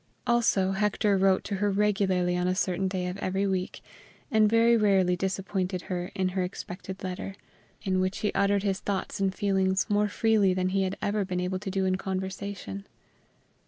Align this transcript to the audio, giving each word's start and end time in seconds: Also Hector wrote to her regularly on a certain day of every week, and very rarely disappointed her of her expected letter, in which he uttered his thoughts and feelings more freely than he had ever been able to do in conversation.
Also 0.25 0.71
Hector 0.71 1.15
wrote 1.15 1.43
to 1.43 1.57
her 1.57 1.69
regularly 1.69 2.35
on 2.35 2.47
a 2.47 2.55
certain 2.55 2.87
day 2.87 3.05
of 3.05 3.17
every 3.17 3.45
week, 3.45 3.83
and 4.31 4.49
very 4.49 4.75
rarely 4.75 5.15
disappointed 5.15 5.83
her 5.93 6.09
of 6.15 6.29
her 6.31 6.41
expected 6.41 7.03
letter, 7.03 7.35
in 7.83 7.99
which 7.99 8.21
he 8.21 8.33
uttered 8.33 8.63
his 8.63 8.79
thoughts 8.79 9.19
and 9.19 9.35
feelings 9.35 9.87
more 9.91 10.07
freely 10.07 10.55
than 10.55 10.69
he 10.69 10.81
had 10.81 10.97
ever 11.03 11.23
been 11.23 11.39
able 11.39 11.59
to 11.59 11.69
do 11.69 11.85
in 11.85 11.97
conversation. 11.97 12.87